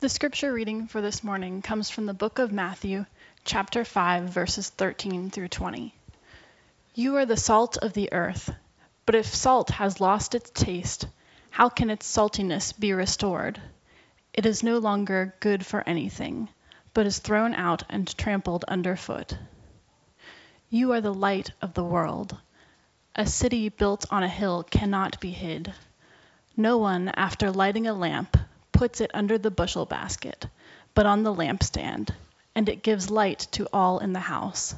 The 0.00 0.08
scripture 0.08 0.50
reading 0.50 0.86
for 0.86 1.02
this 1.02 1.22
morning 1.22 1.60
comes 1.60 1.90
from 1.90 2.06
the 2.06 2.14
book 2.14 2.38
of 2.38 2.50
Matthew, 2.50 3.04
chapter 3.44 3.84
5, 3.84 4.30
verses 4.30 4.70
13 4.70 5.28
through 5.28 5.48
20. 5.48 5.94
You 6.94 7.16
are 7.16 7.26
the 7.26 7.36
salt 7.36 7.76
of 7.76 7.92
the 7.92 8.10
earth, 8.10 8.50
but 9.04 9.14
if 9.14 9.26
salt 9.26 9.68
has 9.68 10.00
lost 10.00 10.34
its 10.34 10.48
taste, 10.54 11.06
how 11.50 11.68
can 11.68 11.90
its 11.90 12.06
saltiness 12.06 12.72
be 12.72 12.94
restored? 12.94 13.60
It 14.32 14.46
is 14.46 14.62
no 14.62 14.78
longer 14.78 15.34
good 15.38 15.66
for 15.66 15.86
anything, 15.86 16.48
but 16.94 17.04
is 17.04 17.18
thrown 17.18 17.54
out 17.54 17.82
and 17.90 18.08
trampled 18.16 18.64
underfoot. 18.66 19.36
You 20.70 20.92
are 20.92 21.02
the 21.02 21.12
light 21.12 21.50
of 21.60 21.74
the 21.74 21.84
world. 21.84 22.38
A 23.14 23.26
city 23.26 23.68
built 23.68 24.06
on 24.10 24.22
a 24.22 24.28
hill 24.28 24.62
cannot 24.62 25.20
be 25.20 25.32
hid. 25.32 25.74
No 26.56 26.78
one, 26.78 27.10
after 27.10 27.50
lighting 27.50 27.86
a 27.86 27.92
lamp, 27.92 28.34
puts 28.80 29.02
it 29.02 29.10
under 29.12 29.36
the 29.36 29.50
bushel 29.50 29.84
basket, 29.84 30.46
but 30.94 31.04
on 31.04 31.22
the 31.22 31.34
lampstand, 31.34 32.08
and 32.54 32.66
it 32.66 32.82
gives 32.82 33.10
light 33.10 33.40
to 33.50 33.68
all 33.74 33.98
in 33.98 34.14
the 34.14 34.18
house. 34.18 34.74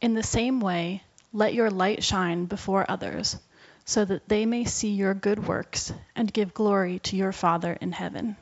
In 0.00 0.14
the 0.14 0.22
same 0.24 0.58
way, 0.58 1.00
let 1.32 1.54
your 1.54 1.70
light 1.70 2.02
shine 2.02 2.46
before 2.46 2.84
others, 2.88 3.36
so 3.84 4.04
that 4.04 4.28
they 4.28 4.46
may 4.46 4.64
see 4.64 4.94
your 4.94 5.14
good 5.14 5.46
works 5.46 5.92
and 6.16 6.32
give 6.32 6.54
glory 6.54 6.98
to 7.04 7.14
your 7.14 7.30
Father 7.30 7.78
in 7.80 7.92
heaven. 7.92 8.36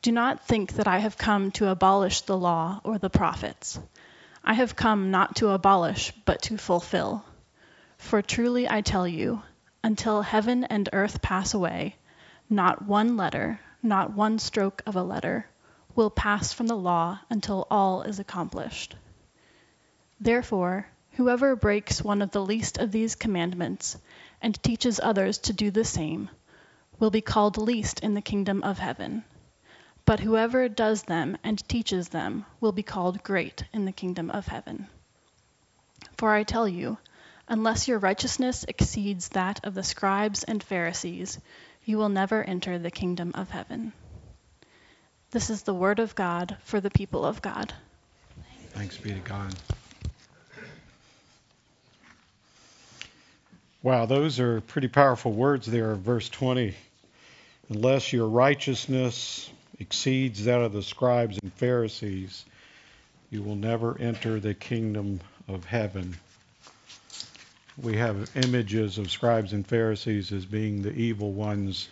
Do 0.00 0.12
not 0.12 0.46
think 0.46 0.74
that 0.74 0.86
I 0.86 0.98
have 0.98 1.18
come 1.18 1.50
to 1.52 1.70
abolish 1.70 2.20
the 2.20 2.38
law 2.38 2.80
or 2.84 2.98
the 2.98 3.10
prophets. 3.10 3.80
I 4.44 4.54
have 4.54 4.76
come 4.76 5.10
not 5.10 5.34
to 5.36 5.48
abolish, 5.48 6.12
but 6.24 6.42
to 6.42 6.56
fulfill. 6.56 7.24
For 7.98 8.22
truly 8.22 8.68
I 8.70 8.82
tell 8.82 9.08
you, 9.08 9.42
until 9.82 10.22
heaven 10.22 10.62
and 10.62 10.88
earth 10.92 11.20
pass 11.20 11.52
away, 11.52 11.96
not 12.50 12.84
one 12.84 13.16
letter, 13.16 13.60
not 13.82 14.12
one 14.12 14.38
stroke 14.38 14.82
of 14.84 14.96
a 14.96 15.02
letter, 15.02 15.46
will 15.94 16.10
pass 16.10 16.52
from 16.52 16.66
the 16.66 16.76
law 16.76 17.18
until 17.30 17.66
all 17.70 18.02
is 18.02 18.18
accomplished. 18.18 18.96
Therefore, 20.20 20.86
whoever 21.12 21.54
breaks 21.54 22.02
one 22.02 22.20
of 22.20 22.32
the 22.32 22.44
least 22.44 22.78
of 22.78 22.92
these 22.92 23.14
commandments 23.14 23.96
and 24.42 24.60
teaches 24.62 25.00
others 25.00 25.38
to 25.38 25.52
do 25.52 25.70
the 25.70 25.84
same 25.84 26.28
will 26.98 27.10
be 27.10 27.20
called 27.20 27.56
least 27.56 28.00
in 28.00 28.14
the 28.14 28.20
kingdom 28.20 28.62
of 28.62 28.78
heaven. 28.78 29.24
But 30.04 30.20
whoever 30.20 30.68
does 30.68 31.04
them 31.04 31.38
and 31.44 31.66
teaches 31.68 32.08
them 32.08 32.44
will 32.60 32.72
be 32.72 32.82
called 32.82 33.22
great 33.22 33.64
in 33.72 33.84
the 33.84 33.92
kingdom 33.92 34.30
of 34.30 34.46
heaven. 34.46 34.88
For 36.16 36.32
I 36.32 36.42
tell 36.42 36.68
you, 36.68 36.98
unless 37.48 37.88
your 37.88 37.98
righteousness 37.98 38.64
exceeds 38.68 39.30
that 39.30 39.64
of 39.64 39.74
the 39.74 39.82
scribes 39.82 40.44
and 40.44 40.62
Pharisees, 40.62 41.38
you 41.90 41.98
will 41.98 42.08
never 42.08 42.44
enter 42.44 42.78
the 42.78 42.90
kingdom 42.90 43.32
of 43.34 43.50
heaven. 43.50 43.92
This 45.32 45.50
is 45.50 45.62
the 45.62 45.74
word 45.74 45.98
of 45.98 46.14
God 46.14 46.56
for 46.62 46.80
the 46.80 46.90
people 46.90 47.24
of 47.24 47.42
God. 47.42 47.74
Thanks 48.70 48.96
be 48.96 49.10
to 49.10 49.18
God. 49.18 49.52
Wow, 53.82 54.06
those 54.06 54.38
are 54.38 54.60
pretty 54.60 54.86
powerful 54.86 55.32
words 55.32 55.66
there, 55.66 55.96
verse 55.96 56.28
20. 56.28 56.74
Unless 57.70 58.12
your 58.12 58.28
righteousness 58.28 59.50
exceeds 59.80 60.44
that 60.44 60.60
of 60.60 60.72
the 60.72 60.84
scribes 60.84 61.38
and 61.42 61.52
Pharisees, 61.54 62.44
you 63.30 63.42
will 63.42 63.56
never 63.56 63.98
enter 63.98 64.38
the 64.38 64.54
kingdom 64.54 65.18
of 65.48 65.64
heaven. 65.64 66.16
We 67.82 67.96
have 67.96 68.36
images 68.36 68.98
of 68.98 69.10
scribes 69.10 69.54
and 69.54 69.66
Pharisees 69.66 70.32
as 70.32 70.44
being 70.44 70.82
the 70.82 70.92
evil 70.92 71.32
ones 71.32 71.88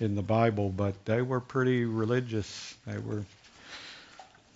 in 0.00 0.16
the 0.16 0.22
Bible, 0.22 0.68
but 0.68 1.04
they 1.04 1.22
were 1.22 1.40
pretty 1.40 1.84
religious. 1.84 2.74
They 2.86 2.98
were 2.98 3.24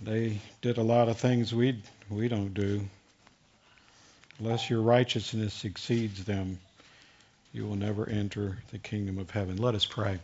they 0.01 0.41
did 0.61 0.79
a 0.79 0.83
lot 0.83 1.09
of 1.09 1.19
things 1.19 1.55
we 1.55 1.81
we 2.11 2.27
don't 2.27 2.53
do. 2.53 2.89
Unless 4.41 4.71
your 4.71 4.83
righteousness 4.83 5.65
exceeds 5.65 6.25
them, 6.25 6.59
you 7.53 7.65
will 7.65 7.77
never 7.77 8.09
enter 8.09 8.59
the 8.73 8.79
kingdom 8.79 9.19
of 9.19 9.31
heaven. 9.31 9.59
Let 9.59 9.77
us 9.77 9.87
pray. 9.87 10.19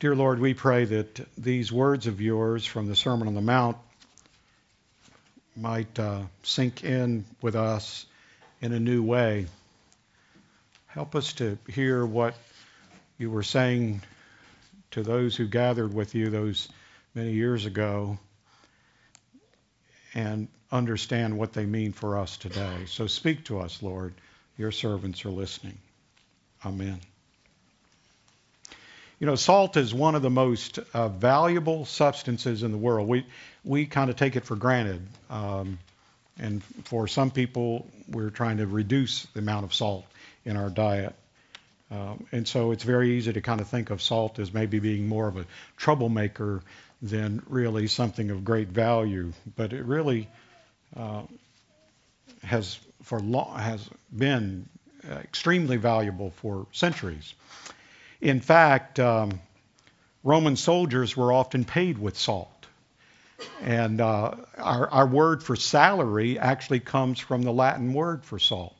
Dear 0.00 0.16
Lord, 0.16 0.40
we 0.40 0.52
pray 0.52 0.84
that 0.84 1.20
these 1.38 1.70
words 1.70 2.08
of 2.08 2.20
yours 2.20 2.66
from 2.66 2.88
the 2.88 2.96
Sermon 2.96 3.28
on 3.28 3.34
the 3.34 3.40
Mount 3.40 3.76
might 5.56 5.98
uh, 5.98 6.22
sink 6.42 6.84
in 6.84 7.24
with 7.40 7.54
us 7.54 8.06
in 8.60 8.72
a 8.72 8.80
new 8.80 9.02
way. 9.02 9.46
Help 10.86 11.14
us 11.14 11.32
to 11.34 11.58
hear 11.68 12.04
what 12.04 12.34
you 13.18 13.30
were 13.30 13.42
saying 13.42 14.02
to 14.92 15.02
those 15.02 15.36
who 15.36 15.46
gathered 15.46 15.92
with 15.92 16.14
you 16.14 16.30
those 16.30 16.68
many 17.14 17.32
years 17.32 17.66
ago 17.66 18.18
and 20.14 20.48
understand 20.70 21.36
what 21.36 21.52
they 21.52 21.66
mean 21.66 21.92
for 21.92 22.18
us 22.18 22.36
today. 22.36 22.84
So 22.86 23.06
speak 23.06 23.44
to 23.46 23.60
us, 23.60 23.82
Lord. 23.82 24.14
Your 24.56 24.70
servants 24.70 25.24
are 25.24 25.30
listening. 25.30 25.78
Amen. 26.64 27.00
You 29.20 29.26
know, 29.26 29.36
salt 29.36 29.76
is 29.76 29.94
one 29.94 30.14
of 30.14 30.22
the 30.22 30.30
most 30.30 30.78
uh, 30.92 31.08
valuable 31.08 31.84
substances 31.84 32.62
in 32.62 32.72
the 32.72 32.78
world. 32.78 33.08
We 33.08 33.26
we 33.64 33.86
kind 33.86 34.10
of 34.10 34.16
take 34.16 34.36
it 34.36 34.44
for 34.44 34.56
granted, 34.56 35.06
um, 35.30 35.78
and 36.38 36.62
for 36.84 37.06
some 37.06 37.30
people, 37.30 37.86
we're 38.08 38.30
trying 38.30 38.58
to 38.58 38.66
reduce 38.66 39.24
the 39.26 39.38
amount 39.40 39.64
of 39.64 39.72
salt 39.72 40.04
in 40.44 40.56
our 40.56 40.68
diet. 40.68 41.14
Um, 41.90 42.26
and 42.32 42.48
so 42.48 42.72
it's 42.72 42.82
very 42.82 43.16
easy 43.16 43.32
to 43.32 43.40
kind 43.40 43.60
of 43.60 43.68
think 43.68 43.90
of 43.90 44.02
salt 44.02 44.38
as 44.38 44.52
maybe 44.52 44.80
being 44.80 45.06
more 45.06 45.28
of 45.28 45.36
a 45.36 45.46
troublemaker 45.76 46.62
than 47.00 47.42
really 47.48 47.86
something 47.86 48.30
of 48.30 48.44
great 48.44 48.68
value. 48.68 49.32
But 49.54 49.72
it 49.72 49.84
really 49.84 50.28
uh, 50.96 51.22
has 52.42 52.78
for 53.02 53.20
long, 53.20 53.58
has 53.58 53.88
been 54.16 54.68
uh, 55.08 55.14
extremely 55.16 55.76
valuable 55.76 56.30
for 56.36 56.66
centuries. 56.72 57.34
In 58.24 58.40
fact, 58.40 58.98
um, 58.98 59.38
Roman 60.22 60.56
soldiers 60.56 61.14
were 61.14 61.30
often 61.30 61.66
paid 61.66 61.98
with 61.98 62.16
salt. 62.16 62.66
And 63.60 64.00
uh, 64.00 64.36
our, 64.56 64.88
our 64.88 65.06
word 65.06 65.42
for 65.42 65.56
salary 65.56 66.38
actually 66.38 66.80
comes 66.80 67.20
from 67.20 67.42
the 67.42 67.52
Latin 67.52 67.92
word 67.92 68.24
for 68.24 68.38
salt. 68.38 68.78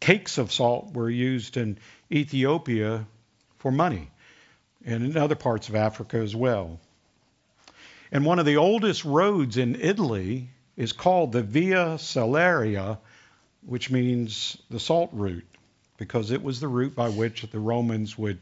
Cakes 0.00 0.38
of 0.38 0.50
salt 0.50 0.94
were 0.94 1.10
used 1.10 1.58
in 1.58 1.76
Ethiopia 2.10 3.06
for 3.58 3.70
money 3.70 4.08
and 4.86 5.04
in 5.04 5.18
other 5.18 5.34
parts 5.34 5.68
of 5.68 5.74
Africa 5.74 6.16
as 6.16 6.34
well. 6.34 6.80
And 8.10 8.24
one 8.24 8.38
of 8.38 8.46
the 8.46 8.56
oldest 8.56 9.04
roads 9.04 9.58
in 9.58 9.78
Italy 9.78 10.48
is 10.74 10.92
called 10.92 11.32
the 11.32 11.42
Via 11.42 11.98
Salaria, 11.98 12.96
which 13.66 13.90
means 13.90 14.56
the 14.70 14.80
salt 14.80 15.10
route 15.12 15.49
because 16.00 16.30
it 16.30 16.42
was 16.42 16.60
the 16.60 16.66
route 16.66 16.96
by 16.96 17.10
which 17.10 17.42
the 17.42 17.60
Romans 17.60 18.16
would, 18.16 18.38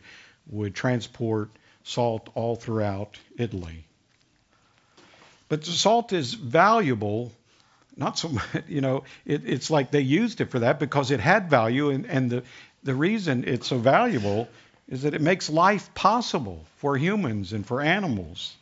would 0.49 0.77
transport 0.77 1.51
salt 1.83 2.29
all 2.37 2.55
throughout 2.55 3.19
Italy. 3.37 3.85
But 5.49 5.65
salt 5.65 6.13
is 6.13 6.35
valuable, 6.35 7.33
not 7.97 8.17
so 8.17 8.29
much, 8.29 8.47
you 8.69 8.81
know, 8.81 9.03
it, 9.27 9.43
it's 9.45 9.71
like 9.71 9.91
they 9.91 10.03
used 10.03 10.41
it 10.41 10.53
for 10.53 10.61
that 10.61 10.79
because 10.79 11.11
it 11.11 11.19
had 11.19 11.51
value, 11.51 11.91
and, 11.91 12.07
and 12.07 12.31
the, 12.31 12.45
the 12.85 12.95
reason 12.95 13.43
it's 13.45 13.67
so 13.67 13.79
valuable 13.79 14.49
is 14.89 15.03
that 15.03 15.15
it 15.15 15.21
makes 15.21 15.51
life 15.51 15.93
possible 15.95 16.65
for 16.77 16.97
humans 16.97 17.53
and 17.53 17.67
for 17.67 17.81
animals. 17.81 18.55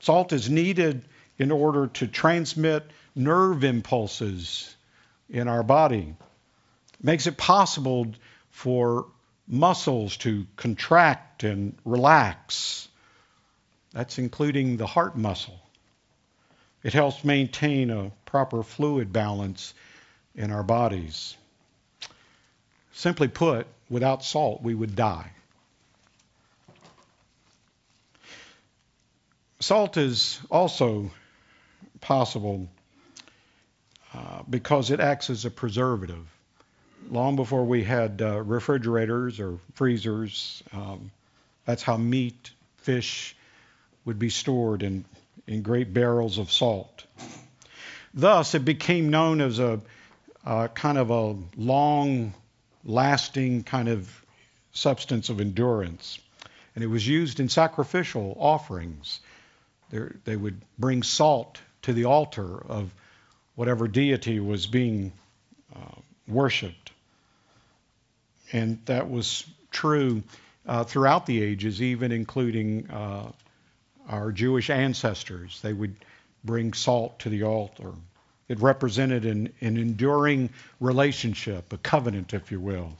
Salt 0.00 0.32
is 0.32 0.50
needed 0.50 1.02
in 1.38 1.52
order 1.52 1.86
to 1.86 2.08
transmit 2.08 2.82
nerve 3.14 3.62
impulses 3.62 4.74
in 5.30 5.46
our 5.46 5.62
body 5.62 6.16
makes 7.04 7.26
it 7.26 7.36
possible 7.36 8.06
for 8.50 9.06
muscles 9.46 10.16
to 10.16 10.46
contract 10.56 11.44
and 11.44 11.76
relax. 11.84 12.88
That's 13.92 14.18
including 14.18 14.78
the 14.78 14.86
heart 14.86 15.16
muscle. 15.16 15.60
It 16.82 16.94
helps 16.94 17.22
maintain 17.22 17.90
a 17.90 18.10
proper 18.24 18.62
fluid 18.62 19.12
balance 19.12 19.74
in 20.34 20.50
our 20.50 20.62
bodies. 20.62 21.36
Simply 22.92 23.28
put, 23.28 23.66
without 23.90 24.24
salt, 24.24 24.62
we 24.62 24.74
would 24.74 24.96
die. 24.96 25.30
Salt 29.60 29.96
is 29.98 30.40
also 30.50 31.10
possible 32.00 32.68
uh, 34.14 34.42
because 34.48 34.90
it 34.90 35.00
acts 35.00 35.28
as 35.30 35.44
a 35.44 35.50
preservative 35.50 36.33
long 37.10 37.36
before 37.36 37.64
we 37.64 37.84
had 37.84 38.20
uh, 38.22 38.40
refrigerators 38.42 39.40
or 39.40 39.58
freezers. 39.74 40.62
Um, 40.72 41.10
that's 41.64 41.82
how 41.82 41.96
meat, 41.96 42.50
fish 42.78 43.36
would 44.04 44.18
be 44.18 44.30
stored 44.30 44.82
in, 44.82 45.04
in 45.46 45.62
great 45.62 45.92
barrels 45.92 46.38
of 46.38 46.52
salt. 46.52 47.04
Thus, 48.12 48.54
it 48.54 48.64
became 48.64 49.08
known 49.08 49.40
as 49.40 49.58
a 49.58 49.80
uh, 50.44 50.68
kind 50.68 50.98
of 50.98 51.10
a 51.10 51.36
long 51.56 52.34
lasting 52.84 53.62
kind 53.62 53.88
of 53.88 54.24
substance 54.72 55.30
of 55.30 55.40
endurance. 55.40 56.18
And 56.74 56.84
it 56.84 56.88
was 56.88 57.06
used 57.06 57.40
in 57.40 57.48
sacrificial 57.48 58.36
offerings. 58.38 59.20
There, 59.90 60.16
they 60.24 60.36
would 60.36 60.60
bring 60.78 61.02
salt 61.02 61.60
to 61.82 61.92
the 61.92 62.04
altar 62.04 62.62
of 62.66 62.92
whatever 63.54 63.88
deity 63.88 64.40
was 64.40 64.66
being 64.66 65.12
uh, 65.74 66.00
worshiped. 66.26 66.92
And 68.54 68.78
that 68.86 69.10
was 69.10 69.44
true 69.72 70.22
uh, 70.64 70.84
throughout 70.84 71.26
the 71.26 71.42
ages, 71.42 71.82
even 71.82 72.12
including 72.12 72.88
uh, 72.88 73.32
our 74.08 74.30
Jewish 74.30 74.70
ancestors. 74.70 75.60
They 75.60 75.72
would 75.72 75.96
bring 76.44 76.72
salt 76.72 77.18
to 77.20 77.28
the 77.28 77.42
altar. 77.42 77.92
It 78.48 78.60
represented 78.60 79.24
an, 79.24 79.52
an 79.60 79.76
enduring 79.76 80.50
relationship, 80.78 81.72
a 81.72 81.78
covenant, 81.78 82.32
if 82.32 82.52
you 82.52 82.60
will. 82.60 82.92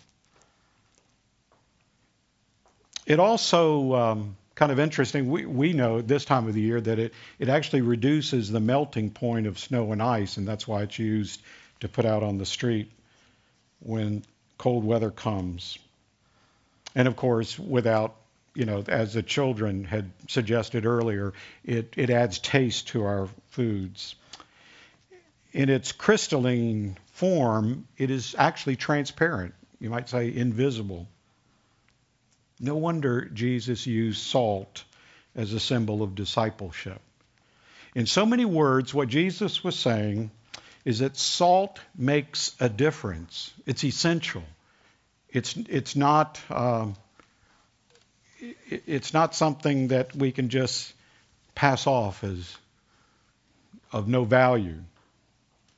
It 3.07 3.21
also 3.21 3.95
um, 3.95 4.37
kind 4.57 4.73
of 4.73 4.81
interesting. 4.81 5.31
We, 5.31 5.47
we 5.47 5.73
know 5.73 5.99
at 5.99 6.09
this 6.09 6.25
time 6.25 6.49
of 6.49 6.55
the 6.55 6.63
year 6.63 6.81
that 6.81 6.99
it, 6.99 7.15
it 7.39 7.49
actually 7.49 7.83
reduces 7.83 8.51
the 8.51 8.61
melting 8.61 9.11
point 9.11 9.47
of 9.47 9.59
snow 9.61 9.93
and 9.93 10.03
ice, 10.03 10.37
and 10.37 10.49
that's 10.49 10.67
why 10.67 10.83
it's 10.83 10.99
used 10.99 11.41
to 11.79 11.89
put 11.89 12.05
out 12.05 12.25
on 12.25 12.39
the 12.39 12.47
street 12.47 12.91
when 13.79 14.25
cold 14.65 14.83
weather 14.83 15.11
comes. 15.11 15.79
And 16.95 17.07
of 17.07 17.17
course, 17.17 17.59
without, 17.59 18.17
you 18.55 18.65
know, 18.65 18.83
as 18.89 19.13
the 19.13 19.23
children 19.23 19.85
had 19.85 20.11
suggested 20.27 20.87
earlier, 20.87 21.35
it, 21.67 21.93
it 21.99 22.09
adds 22.09 22.39
taste 22.39 22.89
to 22.89 23.05
our 23.05 23.29
foods. 23.51 24.15
In 25.53 25.69
its 25.69 25.93
crystalline 25.93 26.97
form, 27.13 27.87
it 27.99 28.11
is 28.11 28.35
actually 28.39 28.77
transparent. 28.77 29.53
You 29.81 29.91
might 29.91 30.09
say 30.09 30.35
invisible. 30.35 31.09
No 32.59 32.77
wonder 32.77 33.27
Jesus 33.27 33.87
used 33.87 34.23
salt 34.23 34.85
as 35.37 35.53
a 35.53 35.61
symbol 35.61 36.03
of 36.03 36.15
discipleship. 36.15 37.03
In 37.95 38.07
so 38.07 38.25
many 38.25 38.47
words, 38.47 38.95
what 38.95 39.09
Jesus 39.09 39.63
was 39.63 39.79
saying 39.79 40.31
is 40.87 41.01
that 41.01 41.19
salt 41.19 41.81
makes 41.95 42.57
a 42.61 42.71
difference. 42.71 43.53
It's 43.67 43.85
essential. 43.85 44.43
It's 45.35 45.57
it's 45.57 45.97
not 45.97 46.41
um, 46.49 46.95
it's 48.71 49.13
not 49.13 49.35
something 49.35 49.89
that 49.89 50.15
we 50.15 50.31
can 50.33 50.49
just 50.49 50.95
pass 51.55 51.87
off 51.87 52.23
as 52.25 52.57
of 53.93 54.09
no 54.09 54.25
value. 54.25 54.79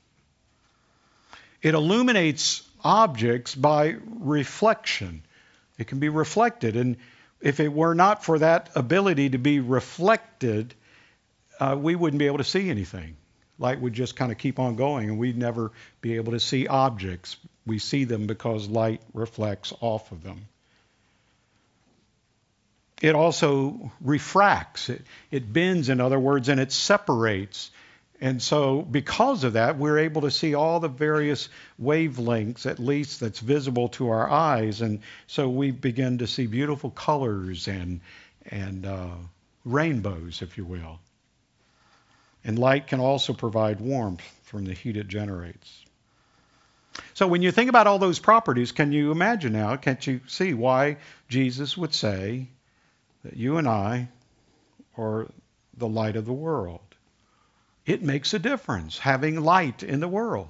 It 1.62 1.74
illuminates 1.74 2.62
objects 2.84 3.56
by 3.56 3.96
reflection. 4.20 5.24
It 5.78 5.88
can 5.88 6.00
be 6.00 6.10
reflected. 6.10 6.76
And 6.76 6.98
if 7.40 7.62
it 7.62 7.72
were 7.72 7.94
not 7.94 8.26
for 8.26 8.40
that 8.40 8.70
ability 8.76 9.30
to 9.30 9.38
be 9.38 9.62
reflected, 9.62 10.74
uh, 11.58 11.78
we 11.80 11.96
wouldn't 11.96 12.20
be 12.20 12.28
able 12.28 12.40
to 12.40 12.44
see 12.44 12.70
anything. 12.70 13.16
Light 13.60 13.80
would 13.80 13.94
just 13.94 14.16
kind 14.16 14.32
of 14.32 14.38
keep 14.38 14.60
on 14.60 14.76
going, 14.76 15.10
and 15.10 15.20
we'd 15.20 15.38
never 15.38 15.72
be 16.02 16.16
able 16.16 16.32
to 16.32 16.40
see 16.40 16.68
objects. 16.68 17.38
We 17.66 17.80
see 17.80 18.04
them 18.04 18.28
because 18.28 18.68
light 18.68 19.02
reflects 19.14 19.74
off 19.80 20.12
of 20.12 20.24
them. 20.24 20.48
It 23.02 23.16
also 23.16 23.92
refracts, 24.00 24.90
it, 24.90 25.02
it 25.30 25.52
bends, 25.52 25.90
in 25.90 26.00
other 26.00 26.20
words, 26.20 26.48
and 26.48 26.60
it 26.60 26.72
separates. 26.72 27.70
And 28.22 28.42
so, 28.42 28.82
because 28.82 29.44
of 29.44 29.54
that, 29.54 29.78
we're 29.78 30.00
able 30.00 30.22
to 30.22 30.32
see 30.32 30.56
all 30.56 30.80
the 30.80 30.88
various 30.88 31.50
wavelengths, 31.82 32.66
at 32.66 32.80
least 32.80 33.20
that's 33.20 33.40
visible 33.40 33.90
to 33.90 34.08
our 34.10 34.30
eyes. 34.30 34.80
And 34.80 35.02
so 35.28 35.50
we 35.50 35.72
begin 35.72 36.20
to 36.20 36.28
see 36.28 36.48
beautiful 36.48 36.90
colors 36.90 37.68
and, 37.68 38.00
and 38.46 38.86
uh, 38.86 39.16
rainbows, 39.66 40.42
if 40.42 40.58
you 40.58 40.64
will. 40.64 41.00
And 42.44 42.60
light 42.60 42.88
can 42.88 43.00
also 43.00 43.34
provide 43.34 43.80
warmth 43.80 44.22
from 44.44 44.66
the 44.66 44.74
heat 44.74 44.98
it 44.98 45.08
generates. 45.08 45.86
So 47.14 47.28
when 47.28 47.42
you 47.42 47.52
think 47.52 47.70
about 47.70 47.88
all 47.88 48.00
those 48.00 48.20
properties, 48.20 48.72
can 48.72 48.92
you 48.92 49.12
imagine 49.12 49.54
now, 49.54 49.76
can't 49.78 50.06
you 50.06 50.22
see 50.28 50.54
why 50.54 50.98
Jesus 51.30 51.78
would 51.78 51.94
say 51.94 52.48
that 53.24 53.38
you 53.38 53.58
and 53.58 53.68
I 53.68 54.10
are 54.98 55.28
the 55.78 55.88
light 55.88 56.16
of 56.16 56.26
the 56.26 56.34
world? 56.34 56.82
It 57.86 58.02
makes 58.02 58.34
a 58.34 58.40
difference 58.40 58.98
having 58.98 59.42
light 59.42 59.84
in 59.84 60.00
the 60.00 60.08
world. 60.08 60.50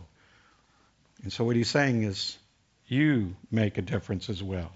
And 1.23 1.31
so 1.31 1.44
what 1.44 1.56
he's 1.56 1.69
saying 1.69 2.04
is 2.04 2.38
you 2.88 3.35
make 3.50 3.78
a 3.78 3.81
difference 3.81 4.30
as 4.30 4.44
well. 4.44 4.71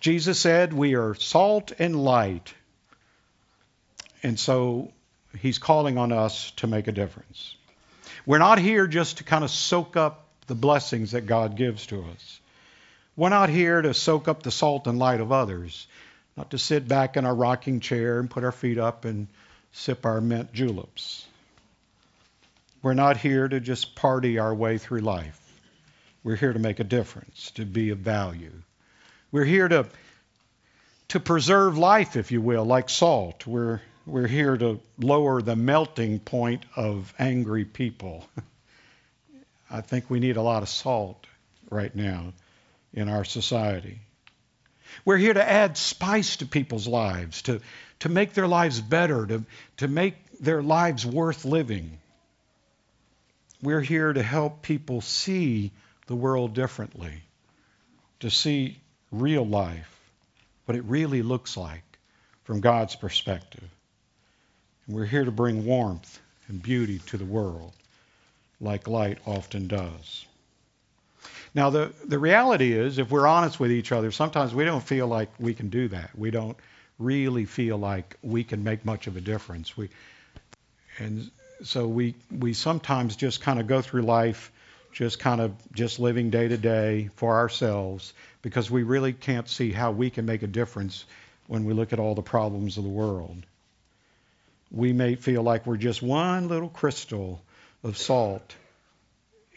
Jesus 0.00 0.38
said 0.38 0.72
we 0.72 0.94
are 0.94 1.14
salt 1.14 1.72
and 1.78 2.02
light. 2.02 2.52
And 4.22 4.38
so 4.38 4.92
he's 5.38 5.58
calling 5.58 5.98
on 5.98 6.12
us 6.12 6.50
to 6.56 6.66
make 6.66 6.88
a 6.88 6.92
difference. 6.92 7.54
We're 8.26 8.38
not 8.38 8.58
here 8.58 8.86
just 8.86 9.18
to 9.18 9.24
kind 9.24 9.44
of 9.44 9.50
soak 9.50 9.96
up 9.96 10.26
the 10.46 10.54
blessings 10.54 11.12
that 11.12 11.26
God 11.26 11.56
gives 11.56 11.86
to 11.86 12.02
us. 12.02 12.40
We're 13.16 13.28
not 13.28 13.50
here 13.50 13.82
to 13.82 13.94
soak 13.94 14.28
up 14.28 14.42
the 14.42 14.50
salt 14.50 14.86
and 14.86 14.98
light 14.98 15.20
of 15.20 15.32
others, 15.32 15.86
not 16.36 16.50
to 16.50 16.58
sit 16.58 16.88
back 16.88 17.16
in 17.16 17.24
our 17.24 17.34
rocking 17.34 17.80
chair 17.80 18.18
and 18.18 18.30
put 18.30 18.44
our 18.44 18.52
feet 18.52 18.78
up 18.78 19.04
and 19.04 19.28
sip 19.72 20.04
our 20.06 20.20
mint 20.20 20.52
juleps. 20.52 21.26
We're 22.82 22.94
not 22.94 23.16
here 23.16 23.46
to 23.46 23.60
just 23.60 23.94
party 23.94 24.38
our 24.38 24.54
way 24.54 24.78
through 24.78 25.00
life. 25.00 25.38
We're 26.22 26.36
here 26.36 26.52
to 26.52 26.58
make 26.58 26.80
a 26.80 26.84
difference, 26.84 27.50
to 27.52 27.64
be 27.64 27.90
of 27.90 27.98
value. 27.98 28.52
We're 29.32 29.44
here 29.44 29.68
to, 29.68 29.86
to 31.08 31.20
preserve 31.20 31.78
life, 31.78 32.16
if 32.16 32.32
you 32.32 32.40
will, 32.40 32.64
like 32.64 32.88
salt. 32.88 33.46
We're 33.46 33.80
we're 34.10 34.26
here 34.26 34.56
to 34.56 34.80
lower 34.98 35.40
the 35.40 35.54
melting 35.54 36.18
point 36.18 36.64
of 36.74 37.14
angry 37.18 37.64
people. 37.64 38.26
I 39.70 39.82
think 39.82 40.10
we 40.10 40.18
need 40.18 40.36
a 40.36 40.42
lot 40.42 40.62
of 40.62 40.68
salt 40.68 41.26
right 41.70 41.94
now 41.94 42.32
in 42.92 43.08
our 43.08 43.24
society. 43.24 44.00
We're 45.04 45.16
here 45.16 45.34
to 45.34 45.48
add 45.48 45.76
spice 45.76 46.36
to 46.36 46.46
people's 46.46 46.88
lives, 46.88 47.42
to, 47.42 47.60
to 48.00 48.08
make 48.08 48.32
their 48.32 48.48
lives 48.48 48.80
better, 48.80 49.26
to, 49.26 49.44
to 49.76 49.88
make 49.88 50.16
their 50.40 50.62
lives 50.62 51.06
worth 51.06 51.44
living. 51.44 51.98
We're 53.62 53.80
here 53.80 54.12
to 54.12 54.22
help 54.22 54.62
people 54.62 55.02
see 55.02 55.70
the 56.08 56.16
world 56.16 56.54
differently, 56.54 57.22
to 58.20 58.30
see 58.30 58.78
real 59.12 59.46
life, 59.46 59.96
what 60.64 60.76
it 60.76 60.82
really 60.82 61.22
looks 61.22 61.56
like 61.56 61.84
from 62.42 62.60
God's 62.60 62.96
perspective. 62.96 63.68
We're 64.90 65.06
here 65.06 65.24
to 65.24 65.30
bring 65.30 65.64
warmth 65.64 66.18
and 66.48 66.60
beauty 66.60 66.98
to 67.06 67.16
the 67.16 67.24
world, 67.24 67.72
like 68.60 68.88
light 68.88 69.18
often 69.24 69.68
does. 69.68 70.26
Now, 71.54 71.70
the, 71.70 71.92
the 72.04 72.18
reality 72.18 72.72
is, 72.72 72.98
if 72.98 73.10
we're 73.10 73.26
honest 73.26 73.60
with 73.60 73.70
each 73.70 73.92
other, 73.92 74.10
sometimes 74.10 74.52
we 74.54 74.64
don't 74.64 74.82
feel 74.82 75.06
like 75.06 75.30
we 75.38 75.54
can 75.54 75.68
do 75.68 75.88
that. 75.88 76.10
We 76.16 76.30
don't 76.30 76.56
really 76.98 77.44
feel 77.44 77.76
like 77.76 78.16
we 78.22 78.42
can 78.42 78.64
make 78.64 78.84
much 78.84 79.06
of 79.06 79.16
a 79.16 79.20
difference. 79.20 79.76
We, 79.76 79.90
and 80.98 81.30
so 81.62 81.86
we, 81.86 82.14
we 82.30 82.52
sometimes 82.52 83.14
just 83.14 83.40
kind 83.40 83.60
of 83.60 83.66
go 83.66 83.82
through 83.82 84.02
life 84.02 84.50
just 84.92 85.20
kind 85.20 85.40
of 85.40 85.52
just 85.72 86.00
living 86.00 86.30
day 86.30 86.48
to 86.48 86.56
day 86.56 87.10
for 87.14 87.36
ourselves 87.36 88.12
because 88.42 88.70
we 88.70 88.82
really 88.82 89.12
can't 89.12 89.48
see 89.48 89.70
how 89.70 89.92
we 89.92 90.10
can 90.10 90.26
make 90.26 90.42
a 90.42 90.48
difference 90.48 91.04
when 91.46 91.64
we 91.64 91.72
look 91.74 91.92
at 91.92 92.00
all 92.00 92.14
the 92.14 92.22
problems 92.22 92.76
of 92.76 92.82
the 92.82 92.90
world. 92.90 93.44
We 94.70 94.92
may 94.92 95.16
feel 95.16 95.42
like 95.42 95.66
we're 95.66 95.76
just 95.76 96.02
one 96.02 96.48
little 96.48 96.68
crystal 96.68 97.42
of 97.82 97.96
salt 97.96 98.54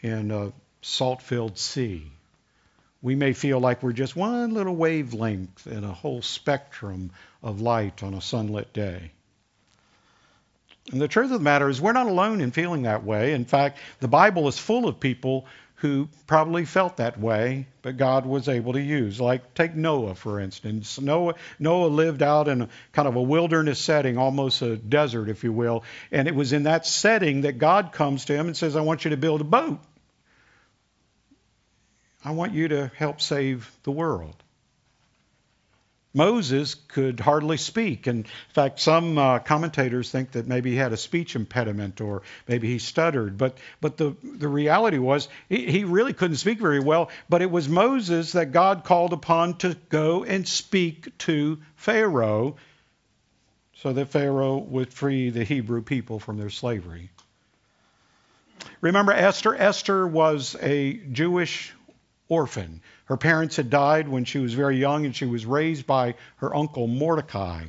in 0.02 0.30
a 0.30 0.52
salt 0.82 1.22
filled 1.22 1.58
sea. 1.58 2.10
We 3.00 3.14
may 3.14 3.32
feel 3.32 3.60
like 3.60 3.82
we're 3.82 3.92
just 3.92 4.16
one 4.16 4.54
little 4.54 4.74
wavelength 4.74 5.66
in 5.66 5.84
a 5.84 5.92
whole 5.92 6.22
spectrum 6.22 7.10
of 7.42 7.60
light 7.60 8.02
on 8.02 8.14
a 8.14 8.20
sunlit 8.20 8.72
day. 8.72 9.12
And 10.90 11.00
the 11.00 11.08
truth 11.08 11.30
of 11.30 11.38
the 11.38 11.44
matter 11.44 11.68
is, 11.68 11.80
we're 11.80 11.92
not 11.92 12.06
alone 12.06 12.40
in 12.40 12.50
feeling 12.50 12.82
that 12.82 13.04
way. 13.04 13.32
In 13.32 13.44
fact, 13.44 13.78
the 14.00 14.08
Bible 14.08 14.48
is 14.48 14.58
full 14.58 14.86
of 14.86 15.00
people 15.00 15.46
who 15.76 16.08
probably 16.26 16.64
felt 16.64 16.98
that 16.98 17.18
way, 17.18 17.66
but 17.82 17.96
God 17.96 18.26
was 18.26 18.48
able 18.48 18.74
to 18.74 18.80
use. 18.80 19.20
Like, 19.20 19.54
take 19.54 19.74
Noah, 19.74 20.14
for 20.14 20.38
instance. 20.38 21.00
Noah, 21.00 21.34
Noah 21.58 21.88
lived 21.88 22.22
out 22.22 22.48
in 22.48 22.62
a, 22.62 22.68
kind 22.92 23.08
of 23.08 23.16
a 23.16 23.22
wilderness 23.22 23.80
setting, 23.80 24.16
almost 24.16 24.62
a 24.62 24.76
desert, 24.76 25.28
if 25.28 25.42
you 25.42 25.52
will. 25.52 25.82
And 26.12 26.28
it 26.28 26.34
was 26.34 26.52
in 26.52 26.62
that 26.64 26.86
setting 26.86 27.42
that 27.42 27.58
God 27.58 27.92
comes 27.92 28.26
to 28.26 28.34
him 28.34 28.46
and 28.46 28.56
says, 28.56 28.76
I 28.76 28.82
want 28.82 29.04
you 29.04 29.10
to 29.10 29.16
build 29.16 29.40
a 29.40 29.44
boat. 29.44 29.80
I 32.24 32.30
want 32.30 32.54
you 32.54 32.68
to 32.68 32.90
help 32.96 33.20
save 33.20 33.70
the 33.82 33.92
world. 33.92 34.43
Moses 36.14 36.76
could 36.76 37.18
hardly 37.18 37.56
speak. 37.56 38.06
In 38.06 38.24
fact, 38.52 38.78
some 38.78 39.18
uh, 39.18 39.40
commentators 39.40 40.10
think 40.10 40.30
that 40.32 40.46
maybe 40.46 40.70
he 40.70 40.76
had 40.76 40.92
a 40.92 40.96
speech 40.96 41.34
impediment 41.34 42.00
or 42.00 42.22
maybe 42.46 42.68
he 42.68 42.78
stuttered. 42.78 43.36
But, 43.36 43.58
but 43.80 43.96
the, 43.96 44.14
the 44.22 44.48
reality 44.48 44.98
was 44.98 45.28
he, 45.48 45.66
he 45.66 45.84
really 45.84 46.12
couldn't 46.12 46.36
speak 46.36 46.60
very 46.60 46.78
well. 46.78 47.10
But 47.28 47.42
it 47.42 47.50
was 47.50 47.68
Moses 47.68 48.32
that 48.32 48.52
God 48.52 48.84
called 48.84 49.12
upon 49.12 49.58
to 49.58 49.76
go 49.88 50.22
and 50.22 50.46
speak 50.46 51.18
to 51.18 51.58
Pharaoh 51.74 52.56
so 53.82 53.92
that 53.92 54.08
Pharaoh 54.08 54.58
would 54.58 54.92
free 54.92 55.30
the 55.30 55.44
Hebrew 55.44 55.82
people 55.82 56.20
from 56.20 56.38
their 56.38 56.48
slavery. 56.48 57.10
Remember 58.80 59.12
Esther? 59.12 59.54
Esther 59.54 60.06
was 60.06 60.56
a 60.60 60.94
Jewish 60.94 61.73
orphan. 62.28 62.80
Her 63.06 63.16
parents 63.16 63.56
had 63.56 63.70
died 63.70 64.08
when 64.08 64.24
she 64.24 64.38
was 64.38 64.54
very 64.54 64.78
young, 64.78 65.04
and 65.04 65.14
she 65.14 65.26
was 65.26 65.46
raised 65.46 65.86
by 65.86 66.14
her 66.36 66.54
uncle 66.54 66.86
Mordecai 66.86 67.64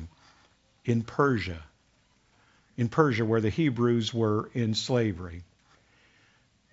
in 0.84 1.02
Persia, 1.02 1.62
in 2.76 2.88
Persia, 2.88 3.24
where 3.24 3.40
the 3.40 3.50
Hebrews 3.50 4.14
were 4.14 4.50
in 4.54 4.74
slavery. 4.74 5.42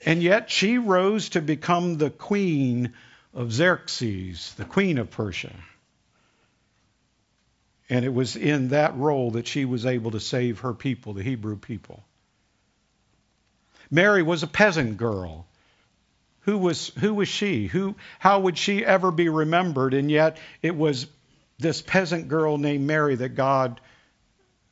And 0.06 0.22
yet 0.22 0.50
she 0.50 0.78
rose 0.78 1.30
to 1.30 1.42
become 1.42 1.98
the 1.98 2.10
queen 2.10 2.94
of 3.34 3.52
Xerxes, 3.52 4.54
the 4.56 4.66
queen 4.66 4.98
of 4.98 5.12
Persia. 5.12 5.56
And 7.90 8.06
it 8.06 8.14
was 8.14 8.36
in 8.36 8.70
that 8.70 8.98
role 8.98 9.32
that 9.32 9.48
she 9.48 9.66
was 9.66 9.86
able 9.86 10.12
to 10.12 10.20
save 10.20 10.60
her 10.60 10.74
people, 10.74 11.14
the 11.14 11.24
Hebrew 11.24 11.58
people. 11.58 12.04
Mary 13.92 14.24
was 14.24 14.44
a 14.44 14.48
peasant 14.48 14.98
girl 14.98 15.46
who 16.44 16.58
was, 16.58 16.90
who 17.00 17.14
was 17.14 17.28
she? 17.28 17.68
Who, 17.68 17.96
how 18.20 18.40
would 18.42 18.58
she 18.58 18.86
ever 18.86 19.12
be 19.12 19.30
remembered? 19.30 19.94
And 19.94 20.12
yet 20.12 20.38
it 20.62 20.76
was 20.76 21.08
this 21.58 21.82
peasant 21.82 22.28
girl 22.28 22.58
named 22.58 22.86
Mary 22.86 23.16
that 23.16 23.30
God 23.30 23.80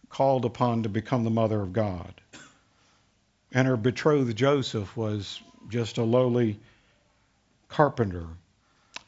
called 0.10 0.46
upon 0.46 0.84
to 0.84 0.90
become 0.90 1.24
the 1.24 1.30
mother 1.30 1.62
of 1.62 1.74
God. 1.74 2.14
And 3.54 3.68
her 3.68 3.78
betrothed 3.78 4.36
Joseph 4.36 4.96
was 4.96 5.42
just 5.70 5.98
a 5.98 6.04
lowly 6.04 6.60
carpenter. 7.70 8.28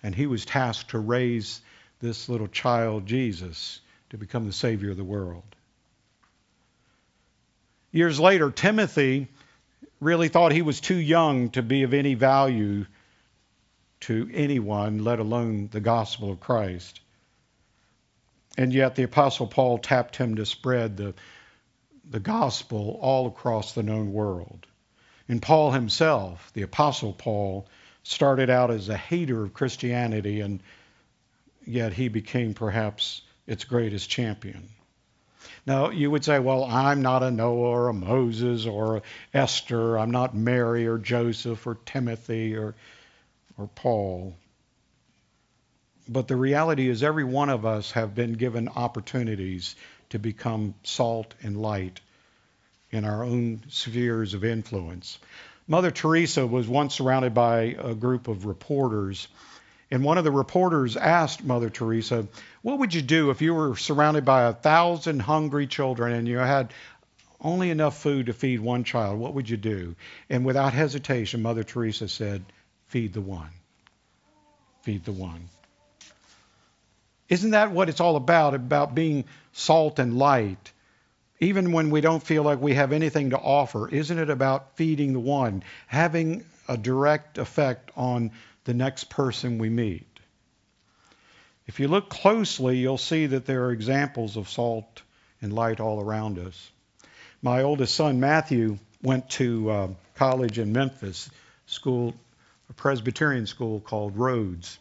And 0.02 0.16
he 0.16 0.28
was 0.28 0.46
tasked 0.46 0.92
to 0.92 1.00
raise 1.00 1.62
this 2.00 2.28
little 2.28 2.48
child, 2.48 3.06
Jesus, 3.06 3.80
to 4.10 4.18
become 4.18 4.46
the 4.46 4.54
Savior 4.54 4.92
of 4.92 4.98
the 4.98 5.04
world. 5.04 5.44
Years 7.92 8.20
later, 8.20 8.52
Timothy 8.52 9.28
really 10.04 10.28
thought 10.28 10.52
he 10.52 10.62
was 10.62 10.82
too 10.82 10.96
young 10.96 11.50
to 11.52 11.62
be 11.62 11.84
of 11.84 11.94
any 11.94 12.14
value 12.14 12.86
to 14.02 14.30
anyone, 14.34 15.04
let 15.04 15.20
alone 15.20 15.70
the 15.72 15.80
gospel 15.80 16.32
of 16.32 16.40
Christ. 16.40 17.00
And 18.58 18.74
yet 18.74 18.96
the 18.96 19.04
Apostle 19.04 19.48
Paul 19.48 19.78
tapped 19.78 20.16
him 20.16 20.36
to 20.36 20.46
spread 20.46 20.98
the, 20.98 21.14
the 22.10 22.20
gospel 22.20 23.00
all 23.02 23.28
across 23.28 23.74
the 23.74 23.84
known 23.84 24.14
world. 24.14 24.68
And 25.28 25.42
Paul 25.42 25.72
himself, 25.72 26.52
the 26.54 26.64
Apostle 26.64 27.14
Paul, 27.14 27.68
started 28.04 28.50
out 28.50 28.70
as 28.70 28.90
a 28.90 28.98
hater 28.98 29.44
of 29.44 29.54
Christianity, 29.54 30.42
and 30.42 30.62
yet 31.66 31.94
he 31.94 32.10
became 32.10 32.54
perhaps 32.54 33.22
its 33.48 33.64
greatest 33.64 34.10
champion. 34.10 34.68
Now, 35.66 35.90
you 35.90 36.12
would 36.12 36.26
say, 36.26 36.40
well, 36.40 36.64
I'm 36.64 37.02
not 37.02 37.24
a 37.24 37.32
Noah 37.32 37.70
or 37.70 37.88
a 37.88 37.94
Moses 37.94 38.66
or 38.66 39.02
Esther. 39.34 39.98
I'm 39.98 40.12
not 40.12 40.36
Mary 40.36 40.88
or 40.88 40.98
Joseph 40.98 41.66
or 41.66 41.76
Timothy 41.86 42.56
or, 42.56 42.76
or 43.58 43.68
Paul. 43.68 44.36
But 46.08 46.28
the 46.28 46.36
reality 46.36 46.90
is, 46.90 47.02
every 47.02 47.24
one 47.24 47.50
of 47.50 47.66
us 47.66 47.92
have 47.92 48.14
been 48.14 48.34
given 48.34 48.68
opportunities 48.68 49.76
to 50.10 50.20
become 50.20 50.76
salt 50.84 51.34
and 51.42 51.62
light 51.62 52.02
in 52.92 53.06
our 53.06 53.24
own 53.24 53.64
spheres 53.70 54.34
of 54.34 54.44
influence. 54.44 55.18
Mother 55.68 55.92
Teresa 55.92 56.46
was 56.46 56.68
once 56.68 56.96
surrounded 56.96 57.34
by 57.34 57.76
a 57.80 57.96
group 57.96 58.28
of 58.28 58.46
reporters 58.46 59.28
and 59.94 60.04
one 60.04 60.18
of 60.18 60.24
the 60.24 60.32
reporters 60.32 60.98
asked 60.98 61.44
Mother 61.44 61.70
Teresa, 61.70 62.28
What 62.64 62.80
would 62.80 62.96
you 62.96 63.04
do 63.04 63.30
if 63.30 63.44
you 63.44 63.54
were 63.54 63.76
surrounded 63.76 64.26
by 64.26 64.46
a 64.46 64.52
thousand 64.54 65.20
hungry 65.20 65.68
children 65.68 66.14
and 66.14 66.28
you 66.28 66.40
had 66.40 66.74
only 67.40 67.70
enough 67.70 68.02
food 68.02 68.26
to 68.26 68.34
feed 68.34 68.60
one 68.60 68.86
child? 68.86 69.20
What 69.20 69.36
would 69.36 69.48
you 69.48 69.56
do? 69.56 69.96
And 70.32 70.46
without 70.46 70.74
hesitation, 70.74 71.44
Mother 71.44 71.64
Teresa 71.64 72.08
said, 72.08 72.44
Feed 72.88 73.14
the 73.14 73.22
one. 73.22 73.52
Feed 74.82 75.06
the 75.06 75.12
one. 75.12 75.48
Isn't 77.30 77.52
that 77.52 77.70
what 77.70 77.88
it's 77.88 78.02
all 78.02 78.16
about? 78.16 78.56
About 78.56 78.96
being 78.96 79.26
salt 79.52 80.00
and 80.00 80.18
light? 80.18 80.72
Even 81.40 81.72
when 81.72 81.92
we 81.92 82.02
don't 82.02 82.24
feel 82.24 82.42
like 82.42 82.60
we 82.60 82.74
have 82.74 82.94
anything 82.94 83.30
to 83.30 83.38
offer, 83.38 83.88
isn't 83.90 84.18
it 84.18 84.32
about 84.32 84.76
feeding 84.76 85.14
the 85.14 85.20
one, 85.20 85.64
having 85.86 86.46
a 86.68 86.78
direct 86.78 87.38
effect 87.38 87.92
on 87.96 88.32
the 88.66 88.74
next 88.74 89.10
person 89.10 89.58
we 89.58 89.70
meet. 89.70 90.08
If 91.66 91.80
you 91.80 91.88
look 91.88 92.10
closely, 92.10 92.78
you'll 92.78 92.98
see 92.98 93.28
that 93.28 93.46
there 93.46 93.66
are 93.66 93.72
examples 93.72 94.38
of 94.38 94.50
salt 94.50 95.02
and 95.42 95.54
light 95.54 95.80
all 95.80 96.02
around 96.02 96.40
us. 96.40 96.72
My 97.42 97.64
oldest 97.64 97.96
son, 97.96 98.20
Matthew, 98.20 98.78
went 99.02 99.30
to 99.32 99.70
uh, 99.70 99.88
college 100.16 100.60
in 100.60 100.72
Memphis, 100.72 101.30
school, 101.66 102.14
a 102.70 102.74
Presbyterian 102.74 103.48
school 103.48 103.80
called 103.80 104.18
Rhodes. 104.18 104.78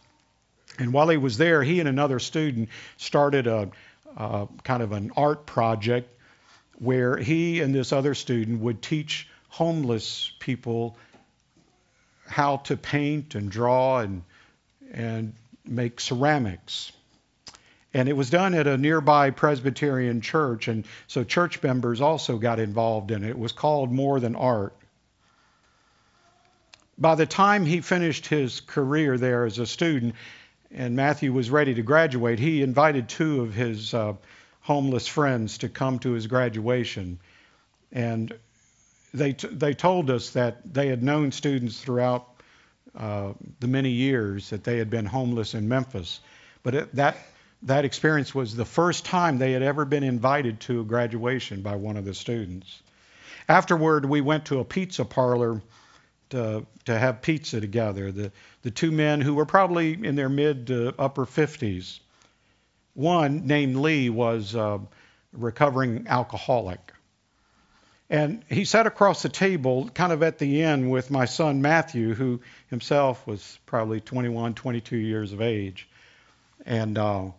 And 0.78 0.92
while 0.92 1.08
he 1.08 1.16
was 1.16 1.36
there, 1.38 1.62
he 1.62 1.80
and 1.80 1.88
another 1.88 2.18
student 2.18 2.68
started 2.96 3.46
a, 3.46 3.70
a 4.16 4.48
kind 4.64 4.82
of 4.82 4.92
an 4.92 5.12
art 5.16 5.46
project 5.46 6.08
where 6.78 7.16
he 7.16 7.60
and 7.60 7.74
this 7.74 7.92
other 7.92 8.14
student 8.14 8.60
would 8.60 8.82
teach 8.82 9.28
homeless 9.48 10.32
people 10.40 10.96
how 12.32 12.56
to 12.56 12.76
paint 12.76 13.34
and 13.34 13.50
draw 13.50 14.00
and 14.00 14.22
and 14.92 15.34
make 15.64 16.00
ceramics. 16.00 16.92
And 17.94 18.08
it 18.08 18.16
was 18.16 18.30
done 18.30 18.54
at 18.54 18.66
a 18.66 18.78
nearby 18.78 19.30
Presbyterian 19.30 20.22
church, 20.22 20.68
and 20.68 20.84
so 21.06 21.24
church 21.24 21.62
members 21.62 22.00
also 22.00 22.38
got 22.38 22.58
involved 22.58 23.10
in 23.10 23.22
it. 23.22 23.30
It 23.30 23.38
was 23.38 23.52
called 23.52 23.92
More 23.92 24.18
Than 24.18 24.34
Art. 24.34 24.74
By 26.98 27.14
the 27.14 27.26
time 27.26 27.66
he 27.66 27.80
finished 27.80 28.26
his 28.26 28.60
career 28.60 29.18
there 29.18 29.44
as 29.44 29.58
a 29.58 29.66
student, 29.66 30.14
and 30.70 30.96
Matthew 30.96 31.32
was 31.32 31.50
ready 31.50 31.74
to 31.74 31.82
graduate, 31.82 32.38
he 32.38 32.62
invited 32.62 33.08
two 33.08 33.42
of 33.42 33.54
his 33.54 33.92
uh, 33.92 34.14
homeless 34.60 35.06
friends 35.06 35.58
to 35.58 35.68
come 35.68 35.98
to 35.98 36.12
his 36.12 36.26
graduation. 36.26 37.18
And 37.90 38.32
they, 39.14 39.32
t- 39.32 39.48
they 39.48 39.74
told 39.74 40.10
us 40.10 40.30
that 40.30 40.74
they 40.74 40.88
had 40.88 41.02
known 41.02 41.32
students 41.32 41.80
throughout 41.80 42.28
uh, 42.96 43.32
the 43.60 43.68
many 43.68 43.90
years 43.90 44.50
that 44.50 44.64
they 44.64 44.78
had 44.78 44.90
been 44.90 45.06
homeless 45.06 45.54
in 45.54 45.68
Memphis. 45.68 46.20
But 46.62 46.74
it, 46.74 46.94
that, 46.96 47.16
that 47.62 47.84
experience 47.84 48.34
was 48.34 48.54
the 48.54 48.64
first 48.64 49.04
time 49.04 49.38
they 49.38 49.52
had 49.52 49.62
ever 49.62 49.84
been 49.84 50.04
invited 50.04 50.60
to 50.60 50.80
a 50.80 50.84
graduation 50.84 51.62
by 51.62 51.76
one 51.76 51.96
of 51.96 52.04
the 52.04 52.14
students. 52.14 52.82
Afterward, 53.48 54.04
we 54.04 54.20
went 54.20 54.46
to 54.46 54.60
a 54.60 54.64
pizza 54.64 55.04
parlor 55.04 55.60
to, 56.30 56.66
to 56.86 56.98
have 56.98 57.22
pizza 57.22 57.60
together. 57.60 58.12
The, 58.12 58.32
the 58.62 58.70
two 58.70 58.90
men 58.90 59.20
who 59.20 59.34
were 59.34 59.46
probably 59.46 59.92
in 59.92 60.14
their 60.16 60.28
mid 60.28 60.66
to 60.68 60.94
upper 60.98 61.26
50s. 61.26 62.00
One, 62.94 63.46
named 63.46 63.76
Lee, 63.76 64.10
was 64.10 64.54
a 64.54 64.80
recovering 65.32 66.06
alcoholic. 66.08 66.92
And 68.12 68.44
he 68.50 68.66
sat 68.66 68.86
across 68.86 69.22
the 69.22 69.30
table, 69.30 69.88
kind 69.88 70.12
of 70.12 70.22
at 70.22 70.36
the 70.36 70.62
end, 70.62 70.90
with 70.90 71.10
my 71.10 71.24
son 71.24 71.62
Matthew, 71.62 72.12
who 72.12 72.42
himself 72.68 73.26
was 73.26 73.58
probably 73.64 74.02
21, 74.02 74.52
22 74.52 74.98
years 74.98 75.32
of 75.32 75.40
age. 75.40 75.88
And 76.66 76.98
uh, 76.98 77.30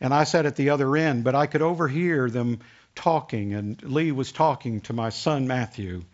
and 0.00 0.14
I 0.14 0.24
sat 0.24 0.46
at 0.46 0.56
the 0.56 0.70
other 0.70 0.96
end, 0.96 1.24
but 1.24 1.34
I 1.34 1.44
could 1.44 1.60
overhear 1.60 2.30
them 2.30 2.60
talking, 2.94 3.52
and 3.52 3.82
Lee 3.82 4.10
was 4.10 4.32
talking 4.32 4.80
to 4.82 4.94
my 4.94 5.10
son 5.10 5.46
Matthew, 5.46 6.04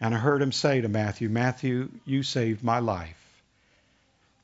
and 0.00 0.12
I 0.12 0.18
heard 0.18 0.42
him 0.42 0.50
say 0.50 0.80
to 0.80 0.88
Matthew, 0.88 1.28
Matthew, 1.28 1.90
you 2.04 2.24
saved 2.24 2.64
my 2.64 2.80
life. 2.80 3.21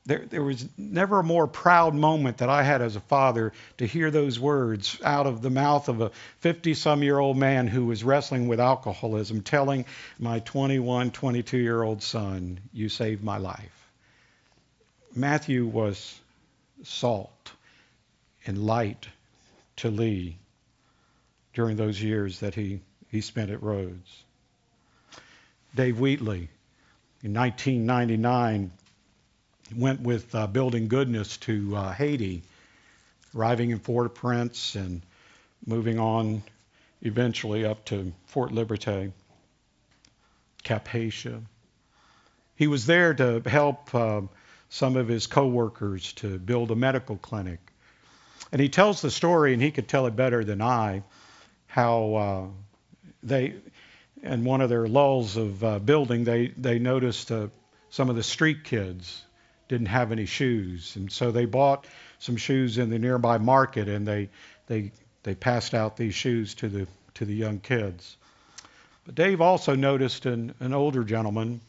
There, 0.09 0.25
there 0.27 0.43
was 0.43 0.67
never 0.75 1.19
a 1.19 1.23
more 1.23 1.45
proud 1.45 1.93
moment 1.93 2.39
that 2.39 2.49
I 2.49 2.63
had 2.63 2.81
as 2.81 2.95
a 2.95 2.99
father 2.99 3.53
to 3.77 3.85
hear 3.85 4.09
those 4.09 4.39
words 4.39 4.97
out 5.03 5.27
of 5.27 5.43
the 5.43 5.51
mouth 5.51 5.87
of 5.87 6.01
a 6.01 6.09
50 6.39 6.73
some 6.73 7.03
year 7.03 7.19
old 7.19 7.37
man 7.37 7.67
who 7.67 7.85
was 7.85 8.03
wrestling 8.03 8.47
with 8.47 8.59
alcoholism, 8.59 9.43
telling 9.43 9.85
my 10.17 10.39
21, 10.39 11.11
22 11.11 11.59
year 11.59 11.83
old 11.83 12.01
son, 12.01 12.59
You 12.73 12.89
saved 12.89 13.23
my 13.23 13.37
life. 13.37 13.87
Matthew 15.13 15.67
was 15.67 16.19
salt 16.81 17.51
and 18.47 18.65
light 18.65 19.07
to 19.75 19.91
Lee 19.91 20.39
during 21.53 21.77
those 21.77 22.01
years 22.01 22.39
that 22.39 22.55
he, 22.55 22.79
he 23.09 23.21
spent 23.21 23.51
at 23.51 23.61
Rhodes. 23.61 24.23
Dave 25.75 25.99
Wheatley, 25.99 26.49
in 27.21 27.35
1999, 27.35 28.71
went 29.75 30.01
with 30.01 30.33
uh, 30.33 30.47
Building 30.47 30.87
Goodness 30.87 31.37
to 31.37 31.75
uh, 31.75 31.93
Haiti, 31.93 32.43
arriving 33.35 33.71
in 33.71 33.79
Fort 33.79 34.15
Prince 34.15 34.75
and 34.75 35.01
moving 35.65 35.99
on 35.99 36.43
eventually 37.01 37.65
up 37.65 37.85
to 37.85 38.11
Fort 38.27 38.51
Liberté, 38.51 39.11
Cap-Haïtien. 40.63 41.43
He 42.55 42.67
was 42.67 42.85
there 42.85 43.13
to 43.13 43.41
help 43.45 43.93
uh, 43.95 44.21
some 44.69 44.97
of 44.97 45.07
his 45.07 45.27
coworkers 45.27 46.13
to 46.13 46.37
build 46.37 46.71
a 46.71 46.75
medical 46.75 47.17
clinic. 47.17 47.59
And 48.51 48.61
he 48.61 48.69
tells 48.69 49.01
the 49.01 49.11
story, 49.11 49.53
and 49.53 49.61
he 49.61 49.71
could 49.71 49.87
tell 49.87 50.07
it 50.07 50.15
better 50.15 50.43
than 50.43 50.61
I, 50.61 51.03
how 51.67 52.15
uh, 52.15 52.45
they, 53.23 53.55
in 54.23 54.43
one 54.43 54.61
of 54.61 54.69
their 54.69 54.87
lulls 54.87 55.37
of 55.37 55.63
uh, 55.63 55.79
building, 55.79 56.23
they, 56.23 56.47
they 56.47 56.79
noticed 56.79 57.31
uh, 57.31 57.47
some 57.91 58.09
of 58.09 58.15
the 58.15 58.23
street 58.23 58.63
kids 58.63 59.23
didn't 59.69 59.87
have 59.87 60.11
any 60.11 60.25
shoes, 60.25 60.97
and 60.97 61.09
so 61.09 61.31
they 61.31 61.45
bought 61.45 61.87
some 62.17 62.35
shoes 62.35 62.77
in 62.77 62.89
the 62.89 62.99
nearby 62.99 63.37
market, 63.37 63.87
and 63.87 64.05
they 64.05 64.29
they 64.67 64.91
they 65.23 65.35
passed 65.35 65.73
out 65.73 65.95
these 65.95 66.15
shoes 66.15 66.55
to 66.55 66.67
the 66.67 66.87
to 67.13 67.23
the 67.23 67.35
young 67.35 67.59
kids. 67.59 68.17
But 69.05 69.15
Dave 69.15 69.39
also 69.39 69.75
noticed 69.75 70.25
an, 70.25 70.53
an 70.59 70.73
older 70.73 71.03
gentleman 71.03 71.61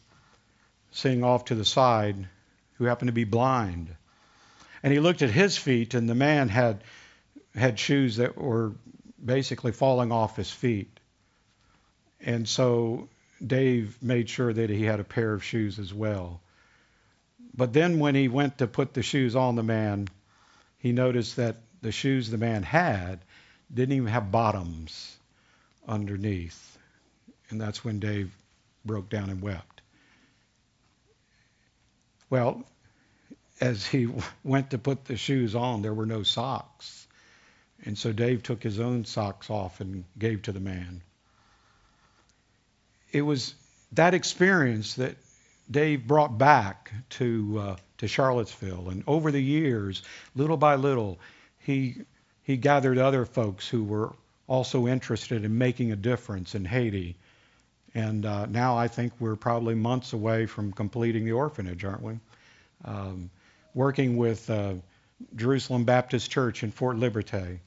sitting 0.91 1.23
off 1.23 1.45
to 1.45 1.55
the 1.55 1.65
side 1.65 2.27
who 2.73 2.85
happened 2.85 3.07
to 3.07 3.13
be 3.13 3.23
blind. 3.23 3.95
And 4.83 4.91
he 4.91 4.99
looked 4.99 5.21
at 5.21 5.29
his 5.29 5.57
feet, 5.57 5.93
and 5.93 6.09
the 6.09 6.15
man 6.15 6.49
had 6.49 6.83
had 7.55 7.77
shoes 7.77 8.17
that 8.17 8.37
were 8.37 8.73
basically 9.23 9.71
falling 9.71 10.11
off 10.11 10.35
his 10.35 10.49
feet. 10.49 10.99
And 12.19 12.47
so 12.47 13.09
Dave 13.45 14.01
made 14.01 14.29
sure 14.29 14.51
that 14.51 14.69
he 14.69 14.83
had 14.83 14.99
a 14.99 15.03
pair 15.03 15.33
of 15.33 15.43
shoes 15.43 15.77
as 15.77 15.93
well. 15.93 16.41
But 17.55 17.73
then 17.73 17.99
when 17.99 18.15
he 18.15 18.27
went 18.27 18.59
to 18.59 18.67
put 18.67 18.93
the 18.93 19.03
shoes 19.03 19.35
on 19.35 19.55
the 19.55 19.63
man, 19.63 20.07
he 20.77 20.91
noticed 20.91 21.35
that 21.35 21.57
the 21.81 21.91
shoes 21.91 22.29
the 22.29 22.37
man 22.37 22.63
had 22.63 23.19
didn't 23.73 23.95
even 23.95 24.07
have 24.07 24.31
bottoms 24.31 25.17
underneath. 25.87 26.77
And 27.49 27.59
that's 27.59 27.83
when 27.83 27.99
Dave 27.99 28.31
broke 28.85 29.09
down 29.09 29.29
and 29.29 29.41
wept. 29.41 29.81
Well, 32.29 32.63
as 33.59 33.85
he 33.85 34.07
went 34.43 34.71
to 34.71 34.77
put 34.77 35.05
the 35.05 35.17
shoes 35.17 35.53
on, 35.55 35.81
there 35.81 35.93
were 35.93 36.05
no 36.05 36.23
socks. 36.23 37.07
And 37.83 37.97
so 37.97 38.13
Dave 38.13 38.43
took 38.43 38.63
his 38.63 38.79
own 38.79 39.05
socks 39.05 39.49
off 39.49 39.81
and 39.81 40.05
gave 40.17 40.43
to 40.43 40.51
the 40.51 40.59
man. 40.59 41.01
It 43.11 43.23
was 43.23 43.53
that 43.93 44.13
experience 44.13 44.95
that 44.95 45.17
Dave 45.71 46.05
brought 46.05 46.37
back 46.37 46.91
to 47.11 47.59
uh, 47.59 47.75
to 47.97 48.07
Charlottesville, 48.07 48.89
and 48.89 49.03
over 49.07 49.31
the 49.31 49.41
years, 49.41 50.03
little 50.35 50.57
by 50.57 50.75
little, 50.75 51.19
he 51.59 51.95
he 52.43 52.57
gathered 52.57 52.97
other 52.97 53.25
folks 53.25 53.67
who 53.67 53.83
were 53.83 54.13
also 54.47 54.87
interested 54.87 55.45
in 55.45 55.57
making 55.57 55.91
a 55.91 55.95
difference 55.95 56.55
in 56.55 56.65
Haiti. 56.65 57.15
And 57.93 58.25
uh, 58.25 58.45
now 58.45 58.77
I 58.77 58.87
think 58.87 59.13
we're 59.19 59.35
probably 59.35 59.75
months 59.75 60.13
away 60.13 60.45
from 60.45 60.71
completing 60.71 61.25
the 61.25 61.33
orphanage, 61.33 61.83
aren't 61.85 62.01
we? 62.01 62.19
Um, 62.85 63.29
working 63.73 64.17
with 64.17 64.49
uh, 64.49 64.73
Jerusalem 65.35 65.85
Baptist 65.85 66.31
Church 66.31 66.63
in 66.63 66.71
Fort 66.71 66.97
Liberté 66.97 67.59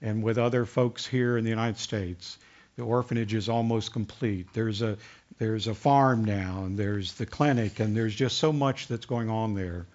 and 0.00 0.22
with 0.22 0.38
other 0.38 0.64
folks 0.64 1.06
here 1.06 1.36
in 1.36 1.44
the 1.44 1.50
United 1.50 1.78
States. 1.78 2.38
The 2.76 2.82
orphanage 2.82 3.34
is 3.34 3.48
almost 3.48 3.92
complete. 3.92 4.52
There's 4.52 4.82
a 4.82 4.96
there's 5.38 5.66
a 5.66 5.74
farm 5.74 6.24
now, 6.24 6.64
and 6.64 6.78
there's 6.78 7.14
the 7.14 7.26
clinic, 7.26 7.80
and 7.80 7.96
there's 7.96 8.14
just 8.14 8.38
so 8.38 8.52
much 8.52 8.88
that's 8.88 9.06
going 9.06 9.30
on 9.30 9.54
there. 9.54 9.86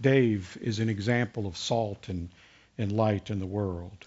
Dave 0.00 0.56
is 0.60 0.78
an 0.78 0.88
example 0.88 1.46
of 1.46 1.56
salt 1.56 2.08
and, 2.08 2.28
and 2.76 2.92
light 2.92 3.30
in 3.30 3.38
the 3.38 3.46
world. 3.46 4.06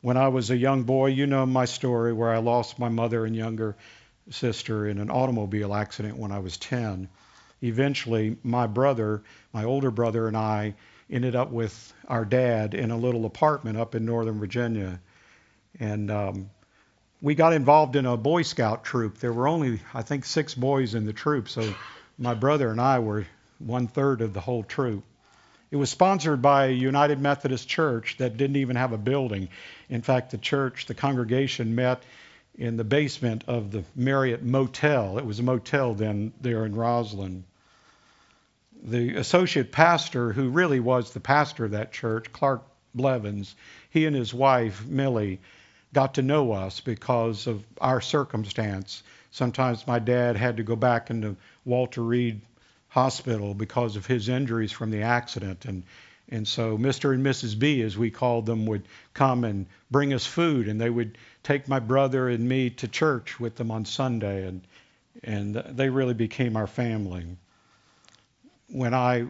When 0.00 0.16
I 0.16 0.28
was 0.28 0.50
a 0.50 0.56
young 0.56 0.82
boy, 0.82 1.08
you 1.08 1.26
know 1.26 1.46
my 1.46 1.64
story 1.64 2.12
where 2.12 2.30
I 2.30 2.38
lost 2.38 2.78
my 2.78 2.88
mother 2.88 3.24
and 3.24 3.36
younger 3.36 3.76
sister 4.30 4.88
in 4.88 4.98
an 4.98 5.10
automobile 5.10 5.74
accident 5.74 6.16
when 6.16 6.32
I 6.32 6.40
was 6.40 6.56
10. 6.56 7.08
Eventually, 7.62 8.36
my 8.42 8.66
brother, 8.66 9.22
my 9.52 9.64
older 9.64 9.92
brother, 9.92 10.26
and 10.26 10.36
I 10.36 10.74
ended 11.08 11.36
up 11.36 11.50
with 11.50 11.92
our 12.08 12.24
dad 12.24 12.74
in 12.74 12.90
a 12.90 12.96
little 12.96 13.26
apartment 13.26 13.78
up 13.78 13.94
in 13.94 14.04
Northern 14.04 14.40
Virginia. 14.40 15.00
And 15.78 16.10
um, 16.10 16.50
we 17.22 17.36
got 17.36 17.52
involved 17.52 17.94
in 17.94 18.04
a 18.04 18.16
Boy 18.16 18.42
Scout 18.42 18.84
troop. 18.84 19.18
There 19.18 19.32
were 19.32 19.46
only, 19.46 19.80
I 19.94 20.02
think, 20.02 20.24
six 20.24 20.54
boys 20.54 20.94
in 20.94 21.06
the 21.06 21.12
troop, 21.12 21.48
so 21.48 21.72
my 22.18 22.34
brother 22.34 22.70
and 22.70 22.80
I 22.80 22.98
were 22.98 23.26
one 23.60 23.86
third 23.86 24.20
of 24.20 24.34
the 24.34 24.40
whole 24.40 24.64
troop. 24.64 25.04
It 25.70 25.76
was 25.76 25.88
sponsored 25.88 26.42
by 26.42 26.66
a 26.66 26.72
United 26.72 27.20
Methodist 27.20 27.68
Church 27.68 28.16
that 28.18 28.36
didn't 28.36 28.56
even 28.56 28.76
have 28.76 28.92
a 28.92 28.98
building. 28.98 29.48
In 29.88 30.02
fact, 30.02 30.32
the 30.32 30.38
church, 30.38 30.86
the 30.86 30.94
congregation 30.94 31.76
met 31.76 32.02
in 32.58 32.76
the 32.76 32.84
basement 32.84 33.44
of 33.46 33.70
the 33.70 33.84
Marriott 33.94 34.42
Motel. 34.42 35.16
It 35.16 35.24
was 35.24 35.38
a 35.38 35.44
motel 35.44 35.94
then 35.94 36.32
there 36.40 36.66
in 36.66 36.74
Rosslyn. 36.74 37.44
The 38.82 39.14
associate 39.14 39.70
pastor, 39.70 40.32
who 40.32 40.50
really 40.50 40.80
was 40.80 41.12
the 41.12 41.20
pastor 41.20 41.64
of 41.64 41.70
that 41.70 41.92
church, 41.92 42.32
Clark 42.32 42.64
Blevins, 42.94 43.54
he 43.90 44.06
and 44.06 44.14
his 44.14 44.34
wife, 44.34 44.84
Millie, 44.84 45.40
got 45.94 46.14
to 46.14 46.22
know 46.22 46.52
us 46.52 46.80
because 46.80 47.46
of 47.46 47.64
our 47.80 48.00
circumstance. 48.00 49.02
Sometimes 49.30 49.86
my 49.86 49.98
dad 49.98 50.36
had 50.36 50.56
to 50.56 50.62
go 50.62 50.76
back 50.76 51.10
into 51.10 51.36
Walter 51.64 52.02
Reed 52.02 52.40
Hospital 52.88 53.54
because 53.54 53.96
of 53.96 54.06
his 54.06 54.28
injuries 54.28 54.72
from 54.72 54.90
the 54.90 55.02
accident, 55.02 55.64
and 55.64 55.82
and 56.28 56.48
so 56.48 56.78
Mr. 56.78 57.12
and 57.12 57.24
Mrs. 57.24 57.58
B, 57.58 57.82
as 57.82 57.98
we 57.98 58.10
called 58.10 58.46
them, 58.46 58.64
would 58.66 58.88
come 59.12 59.44
and 59.44 59.66
bring 59.90 60.14
us 60.14 60.24
food, 60.24 60.68
and 60.68 60.80
they 60.80 60.88
would 60.88 61.18
take 61.42 61.68
my 61.68 61.78
brother 61.78 62.28
and 62.28 62.48
me 62.48 62.70
to 62.70 62.88
church 62.88 63.38
with 63.38 63.56
them 63.56 63.70
on 63.70 63.84
Sunday, 63.84 64.46
and 64.46 64.62
and 65.22 65.54
they 65.54 65.90
really 65.90 66.14
became 66.14 66.56
our 66.56 66.66
family. 66.66 67.24
When 68.68 68.94
I 68.94 69.26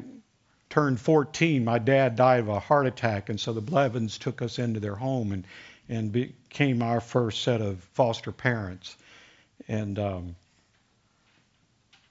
turned 0.70 1.00
14, 1.00 1.64
my 1.64 1.78
dad 1.78 2.14
died 2.14 2.40
of 2.40 2.48
a 2.48 2.60
heart 2.60 2.86
attack, 2.86 3.28
and 3.28 3.38
so 3.38 3.52
the 3.52 3.60
Blevins 3.60 4.18
took 4.18 4.40
us 4.42 4.58
into 4.58 4.80
their 4.80 4.94
home, 4.94 5.32
and 5.32 5.44
and 5.88 6.12
became 6.52 6.82
our 6.82 7.00
first 7.00 7.42
set 7.42 7.62
of 7.62 7.80
foster 7.94 8.30
parents. 8.30 8.94
And, 9.68 9.98
um, 9.98 10.36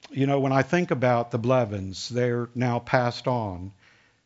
you 0.10 0.26
know, 0.26 0.40
when 0.40 0.52
I 0.52 0.64
think 0.64 0.90
about 0.90 1.30
the 1.30 1.38
Blevins, 1.38 2.10
they're 2.10 2.50
now 2.56 2.80
passed 2.80 3.28
on. 3.28 3.72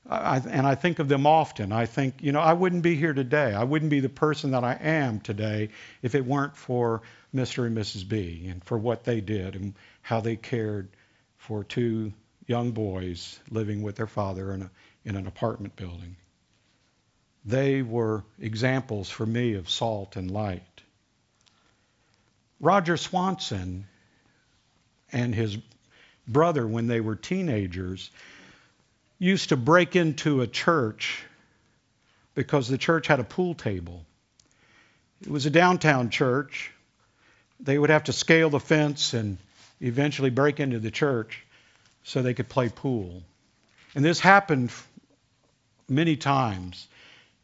I, 0.09 0.37
and 0.37 0.65
I 0.65 0.75
think 0.75 0.99
of 0.99 1.09
them 1.09 1.27
often. 1.27 1.73
I 1.73 1.85
think, 1.85 2.23
you 2.23 2.31
know, 2.31 2.39
I 2.39 2.53
wouldn't 2.53 2.81
be 2.81 2.95
here 2.95 3.13
today. 3.13 3.53
I 3.53 3.65
wouldn't 3.65 3.91
be 3.91 3.99
the 3.99 4.07
person 4.07 4.51
that 4.51 4.63
I 4.63 4.77
am 4.79 5.19
today 5.19 5.67
if 6.01 6.15
it 6.15 6.25
weren't 6.25 6.55
for 6.55 7.01
Mr. 7.35 7.67
and 7.67 7.75
Mrs. 7.77 8.07
B 8.07 8.47
and 8.47 8.63
for 8.63 8.77
what 8.77 9.03
they 9.03 9.19
did 9.19 9.57
and 9.57 9.73
how 10.01 10.21
they 10.21 10.37
cared 10.37 10.87
for 11.37 11.65
two 11.65 12.13
young 12.47 12.71
boys 12.71 13.37
living 13.49 13.81
with 13.81 13.97
their 13.97 14.07
father 14.07 14.53
in, 14.53 14.61
a, 14.61 14.71
in 15.03 15.17
an 15.17 15.27
apartment 15.27 15.75
building. 15.75 16.15
They 17.45 17.81
were 17.81 18.23
examples 18.39 19.09
for 19.09 19.25
me 19.25 19.53
of 19.53 19.69
salt 19.69 20.15
and 20.15 20.31
light. 20.31 20.63
Roger 22.59 22.97
Swanson 22.97 23.85
and 25.11 25.35
his 25.35 25.57
brother, 26.27 26.65
when 26.65 26.87
they 26.87 27.01
were 27.01 27.15
teenagers, 27.15 28.09
used 29.19 29.49
to 29.49 29.57
break 29.57 29.95
into 29.95 30.41
a 30.41 30.47
church 30.47 31.23
because 32.33 32.67
the 32.67 32.77
church 32.77 33.07
had 33.07 33.19
a 33.19 33.23
pool 33.23 33.53
table. 33.53 34.05
It 35.21 35.29
was 35.29 35.45
a 35.45 35.51
downtown 35.51 36.09
church, 36.09 36.71
they 37.59 37.77
would 37.77 37.89
have 37.89 38.05
to 38.05 38.13
scale 38.13 38.49
the 38.49 38.59
fence 38.59 39.13
and 39.13 39.37
eventually 39.81 40.29
break 40.29 40.59
into 40.59 40.79
the 40.79 40.91
church 40.91 41.45
so 42.03 42.21
they 42.21 42.33
could 42.33 42.49
play 42.49 42.69
pool. 42.69 43.23
And 43.93 44.03
this 44.03 44.19
happened 44.19 44.71
many 45.87 46.17
times. 46.17 46.87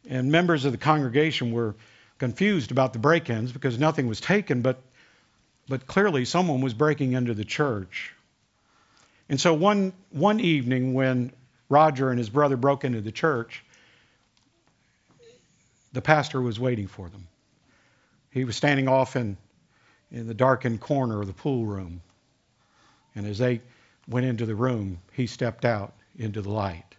And 0.08 0.32
members 0.32 0.64
of 0.64 0.72
the 0.72 0.78
congregation 0.78 1.52
were 1.52 1.74
confused 2.18 2.70
about 2.70 2.92
the 2.92 2.98
break 2.98 3.30
ins 3.30 3.52
because 3.52 3.78
nothing 3.78 4.06
was 4.06 4.20
taken, 4.20 4.62
but, 4.62 4.80
but 5.68 5.86
clearly 5.86 6.24
someone 6.24 6.60
was 6.60 6.74
breaking 6.74 7.12
into 7.12 7.34
the 7.34 7.44
church. 7.44 8.12
And 9.28 9.40
so 9.40 9.54
one, 9.54 9.92
one 10.10 10.40
evening 10.40 10.94
when 10.94 11.32
Roger 11.68 12.10
and 12.10 12.18
his 12.18 12.28
brother 12.28 12.56
broke 12.56 12.84
into 12.84 13.00
the 13.00 13.12
church, 13.12 13.64
the 15.92 16.02
pastor 16.02 16.40
was 16.40 16.58
waiting 16.58 16.86
for 16.86 17.08
them. 17.08 17.26
He 18.30 18.44
was 18.44 18.56
standing 18.56 18.88
off 18.88 19.16
in, 19.16 19.36
in 20.10 20.26
the 20.26 20.34
darkened 20.34 20.80
corner 20.80 21.20
of 21.20 21.26
the 21.26 21.32
pool 21.32 21.64
room. 21.64 22.00
And 23.14 23.26
as 23.26 23.38
they 23.38 23.60
went 24.08 24.26
into 24.26 24.46
the 24.46 24.54
room, 24.54 24.98
he 25.12 25.26
stepped 25.26 25.64
out 25.64 25.92
into 26.18 26.40
the 26.40 26.50
light. 26.50 26.91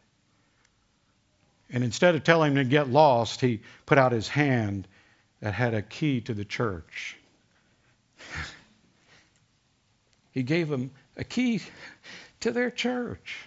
And 1.73 1.83
instead 1.83 2.13
of 2.13 2.23
telling 2.23 2.51
him 2.51 2.63
to 2.63 2.69
get 2.69 2.87
lost, 2.87 3.41
he 3.41 3.61
put 3.87 3.97
out 3.97 4.11
his 4.11 4.27
hand 4.27 4.87
that 5.41 5.55
had 5.55 5.73
a 5.73 5.81
key 5.81 6.21
to 6.21 6.33
the 6.35 6.45
church. 6.45 7.17
he 10.31 10.43
gave 10.43 10.71
him 10.71 10.91
a 11.17 11.23
key 11.23 11.61
to 12.41 12.51
their 12.51 12.69
church. 12.69 13.39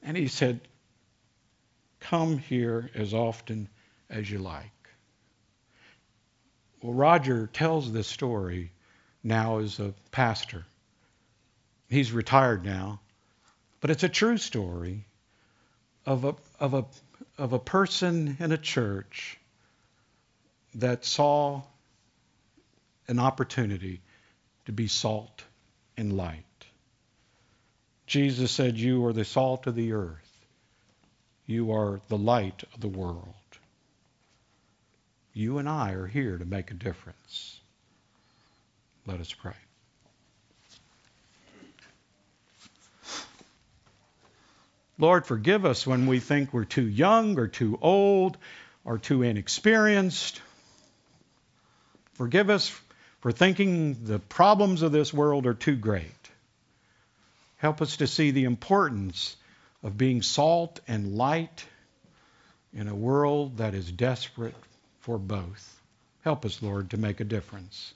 And 0.00 0.16
he 0.16 0.28
said, 0.28 0.60
Come 1.98 2.38
here 2.38 2.88
as 2.94 3.12
often 3.12 3.68
as 4.08 4.30
you 4.30 4.38
like. 4.38 4.70
Well, 6.80 6.94
Roger 6.94 7.48
tells 7.48 7.92
this 7.92 8.06
story 8.06 8.70
now 9.24 9.58
as 9.58 9.80
a 9.80 9.92
pastor. 10.12 10.64
He's 11.90 12.12
retired 12.12 12.64
now, 12.64 13.00
but 13.80 13.90
it's 13.90 14.04
a 14.04 14.08
true 14.08 14.38
story 14.38 15.04
of 16.06 16.24
a, 16.24 16.36
of 16.60 16.74
a, 16.74 16.84
of 17.38 17.52
a 17.52 17.58
person 17.58 18.36
in 18.40 18.52
a 18.52 18.58
church 18.58 19.38
that 20.74 21.04
saw 21.04 21.62
an 23.06 23.18
opportunity 23.18 24.00
to 24.66 24.72
be 24.72 24.88
salt 24.88 25.44
and 25.96 26.12
light. 26.12 26.44
Jesus 28.06 28.50
said, 28.50 28.76
You 28.76 29.06
are 29.06 29.12
the 29.12 29.24
salt 29.24 29.66
of 29.66 29.74
the 29.74 29.92
earth. 29.92 30.46
You 31.46 31.72
are 31.72 32.00
the 32.08 32.18
light 32.18 32.64
of 32.74 32.80
the 32.80 32.88
world. 32.88 33.34
You 35.32 35.58
and 35.58 35.68
I 35.68 35.92
are 35.92 36.06
here 36.06 36.36
to 36.36 36.44
make 36.44 36.70
a 36.70 36.74
difference. 36.74 37.60
Let 39.06 39.20
us 39.20 39.32
pray. 39.32 39.54
Lord, 44.98 45.26
forgive 45.26 45.64
us 45.64 45.86
when 45.86 46.06
we 46.06 46.18
think 46.18 46.52
we're 46.52 46.64
too 46.64 46.86
young 46.86 47.38
or 47.38 47.46
too 47.46 47.78
old 47.80 48.36
or 48.84 48.98
too 48.98 49.22
inexperienced. 49.22 50.40
Forgive 52.14 52.50
us 52.50 52.68
for 53.20 53.30
thinking 53.30 54.04
the 54.04 54.18
problems 54.18 54.82
of 54.82 54.90
this 54.90 55.14
world 55.14 55.46
are 55.46 55.54
too 55.54 55.76
great. 55.76 56.04
Help 57.58 57.80
us 57.80 57.98
to 57.98 58.06
see 58.06 58.32
the 58.32 58.44
importance 58.44 59.36
of 59.82 59.96
being 59.96 60.22
salt 60.22 60.80
and 60.88 61.16
light 61.16 61.64
in 62.72 62.88
a 62.88 62.94
world 62.94 63.58
that 63.58 63.74
is 63.74 63.90
desperate 63.90 64.54
for 65.00 65.18
both. 65.18 65.80
Help 66.22 66.44
us, 66.44 66.62
Lord, 66.62 66.90
to 66.90 66.96
make 66.96 67.20
a 67.20 67.24
difference. 67.24 67.94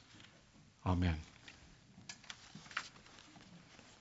Amen. 0.86 1.16